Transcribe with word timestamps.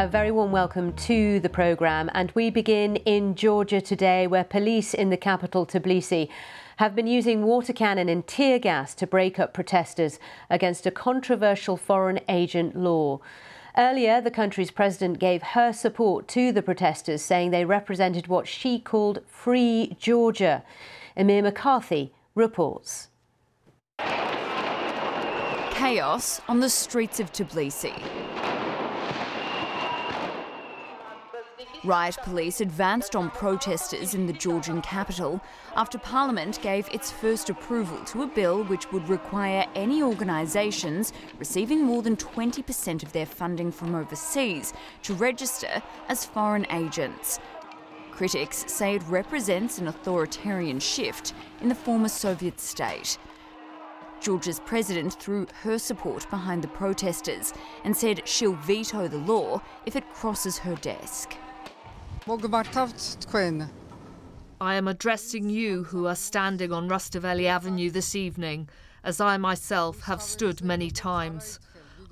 A 0.00 0.08
very 0.08 0.30
warm 0.30 0.50
welcome 0.50 0.94
to 0.94 1.40
the 1.40 1.50
programme, 1.50 2.08
and 2.14 2.32
we 2.34 2.48
begin 2.48 2.96
in 2.96 3.34
Georgia 3.34 3.82
today, 3.82 4.26
where 4.26 4.44
police 4.44 4.94
in 4.94 5.10
the 5.10 5.18
capital, 5.18 5.66
Tbilisi, 5.66 6.30
have 6.78 6.96
been 6.96 7.06
using 7.06 7.42
water 7.42 7.74
cannon 7.74 8.08
and 8.08 8.26
tear 8.26 8.58
gas 8.58 8.94
to 8.94 9.06
break 9.06 9.38
up 9.38 9.52
protesters 9.52 10.18
against 10.48 10.86
a 10.86 10.90
controversial 10.90 11.76
foreign 11.76 12.18
agent 12.30 12.74
law. 12.74 13.20
Earlier, 13.76 14.22
the 14.22 14.30
country's 14.30 14.70
president 14.70 15.18
gave 15.18 15.42
her 15.42 15.70
support 15.70 16.26
to 16.28 16.50
the 16.50 16.62
protesters, 16.62 17.20
saying 17.20 17.50
they 17.50 17.66
represented 17.66 18.26
what 18.26 18.48
she 18.48 18.78
called 18.78 19.18
Free 19.28 19.98
Georgia. 20.00 20.64
Emma 21.14 21.42
McCarthy 21.42 22.14
reports. 22.34 23.08
Chaos 25.72 26.40
on 26.48 26.60
the 26.60 26.70
streets 26.70 27.20
of 27.20 27.30
Tbilisi. 27.34 28.19
Riot 31.82 32.18
police 32.24 32.60
advanced 32.60 33.16
on 33.16 33.30
protesters 33.30 34.12
in 34.12 34.26
the 34.26 34.34
Georgian 34.34 34.82
capital 34.82 35.40
after 35.76 35.98
Parliament 35.98 36.60
gave 36.60 36.86
its 36.92 37.10
first 37.10 37.48
approval 37.48 38.04
to 38.04 38.22
a 38.22 38.26
bill 38.26 38.64
which 38.64 38.92
would 38.92 39.08
require 39.08 39.64
any 39.74 40.02
organisations 40.02 41.14
receiving 41.38 41.82
more 41.82 42.02
than 42.02 42.16
20% 42.16 43.02
of 43.02 43.12
their 43.12 43.24
funding 43.24 43.72
from 43.72 43.94
overseas 43.94 44.74
to 45.02 45.14
register 45.14 45.82
as 46.10 46.26
foreign 46.26 46.66
agents. 46.70 47.40
Critics 48.10 48.70
say 48.70 48.96
it 48.96 49.02
represents 49.04 49.78
an 49.78 49.88
authoritarian 49.88 50.80
shift 50.80 51.32
in 51.62 51.70
the 51.70 51.74
former 51.74 52.08
Soviet 52.08 52.60
state. 52.60 53.16
Georgia's 54.20 54.60
president 54.60 55.14
threw 55.14 55.46
her 55.62 55.78
support 55.78 56.28
behind 56.28 56.62
the 56.62 56.68
protesters 56.68 57.54
and 57.84 57.96
said 57.96 58.28
she'll 58.28 58.52
veto 58.52 59.08
the 59.08 59.16
law 59.16 59.62
if 59.86 59.96
it 59.96 60.12
crosses 60.12 60.58
her 60.58 60.74
desk. 60.76 61.38
I 64.60 64.76
am 64.76 64.86
addressing 64.86 65.50
you 65.50 65.82
who 65.82 66.06
are 66.06 66.14
standing 66.14 66.70
on 66.70 66.88
Rustaveli 66.88 67.46
Avenue 67.46 67.90
this 67.90 68.14
evening, 68.14 68.68
as 69.02 69.20
I 69.20 69.36
myself 69.36 70.02
have 70.02 70.22
stood 70.22 70.62
many 70.62 70.92
times. 70.92 71.58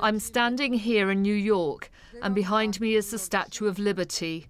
I'm 0.00 0.18
standing 0.18 0.72
here 0.72 1.12
in 1.12 1.22
New 1.22 1.36
York, 1.36 1.88
and 2.20 2.34
behind 2.34 2.80
me 2.80 2.96
is 2.96 3.12
the 3.12 3.18
Statue 3.20 3.68
of 3.68 3.78
Liberty. 3.78 4.48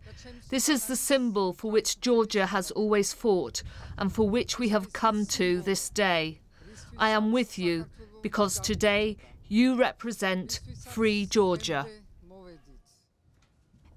This 0.49 0.71
is 0.71 0.87
the 0.87 0.97
symbol 0.97 1.53
for 1.53 1.71
which 1.71 2.01
Georgia 2.01 2.47
has 2.47 2.71
always 2.71 3.13
fought, 3.13 3.63
and 3.99 4.11
for 4.11 4.27
which 4.27 4.59
we 4.59 4.71
have 4.71 4.95
come 4.95 5.27
to 5.27 5.61
this 5.61 5.91
day. 5.91 6.41
I 6.97 7.11
am 7.11 7.31
with 7.31 7.59
you 7.59 7.85
because 8.23 8.59
today 8.59 9.19
you 9.49 9.77
represent 9.77 10.61
free 10.87 11.27
Georgia. 11.27 11.87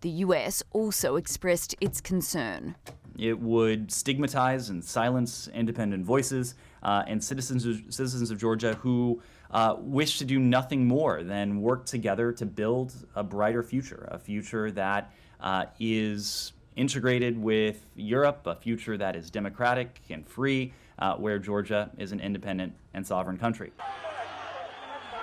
The 0.01 0.09
US 0.09 0.63
also 0.71 1.15
expressed 1.15 1.75
its 1.79 2.01
concern. 2.01 2.75
It 3.19 3.39
would 3.39 3.91
stigmatize 3.91 4.69
and 4.69 4.83
silence 4.83 5.47
independent 5.53 6.05
voices 6.05 6.55
uh, 6.81 7.03
and 7.07 7.23
citizens 7.23 7.65
of, 7.67 7.81
citizens 7.89 8.31
of 8.31 8.39
Georgia 8.39 8.73
who 8.75 9.21
uh, 9.51 9.75
wish 9.77 10.17
to 10.17 10.25
do 10.25 10.39
nothing 10.39 10.87
more 10.87 11.23
than 11.23 11.61
work 11.61 11.85
together 11.85 12.31
to 12.31 12.45
build 12.47 12.93
a 13.15 13.23
brighter 13.23 13.61
future, 13.61 14.07
a 14.11 14.17
future 14.17 14.71
that 14.71 15.13
uh, 15.39 15.65
is 15.79 16.53
integrated 16.75 17.37
with 17.37 17.85
Europe, 17.95 18.47
a 18.47 18.55
future 18.55 18.97
that 18.97 19.15
is 19.15 19.29
democratic 19.29 19.99
and 20.09 20.27
free, 20.27 20.73
uh, 20.97 21.15
where 21.15 21.37
Georgia 21.37 21.91
is 21.99 22.11
an 22.11 22.19
independent 22.19 22.73
and 22.95 23.05
sovereign 23.05 23.37
country. 23.37 23.71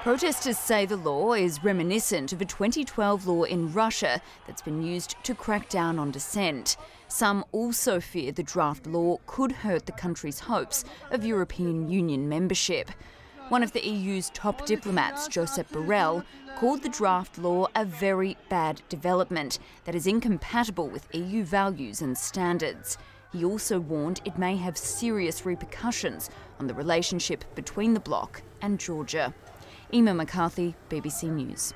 Protesters 0.08 0.56
say 0.56 0.86
the 0.86 0.96
law 0.96 1.34
is 1.34 1.62
reminiscent 1.62 2.32
of 2.32 2.40
a 2.40 2.46
2012 2.46 3.26
law 3.26 3.42
in 3.42 3.70
Russia 3.74 4.22
that's 4.46 4.62
been 4.62 4.82
used 4.82 5.16
to 5.22 5.34
crack 5.34 5.68
down 5.68 5.98
on 5.98 6.10
dissent. 6.10 6.78
Some 7.08 7.44
also 7.52 8.00
fear 8.00 8.32
the 8.32 8.42
draft 8.42 8.86
law 8.86 9.18
could 9.26 9.52
hurt 9.52 9.84
the 9.84 9.92
country's 9.92 10.40
hopes 10.40 10.82
of 11.10 11.26
European 11.26 11.90
Union 11.90 12.26
membership. 12.26 12.90
One 13.50 13.62
of 13.62 13.72
the 13.72 13.86
EU's 13.86 14.30
top 14.30 14.64
diplomats, 14.64 15.28
Josep 15.28 15.68
Borrell, 15.68 16.24
called 16.56 16.82
the 16.82 16.88
draft 16.88 17.36
law 17.36 17.66
a 17.76 17.84
very 17.84 18.38
bad 18.48 18.80
development 18.88 19.58
that 19.84 19.94
is 19.94 20.06
incompatible 20.06 20.88
with 20.88 21.14
EU 21.14 21.44
values 21.44 22.00
and 22.00 22.16
standards. 22.16 22.96
He 23.30 23.44
also 23.44 23.78
warned 23.78 24.22
it 24.24 24.38
may 24.38 24.56
have 24.56 24.78
serious 24.78 25.44
repercussions 25.44 26.30
on 26.58 26.66
the 26.66 26.72
relationship 26.72 27.44
between 27.54 27.92
the 27.92 28.00
bloc 28.00 28.40
and 28.62 28.80
Georgia. 28.80 29.34
Emma 29.90 30.12
McCarthy, 30.12 30.74
BBC 30.90 31.30
News. 31.30 31.72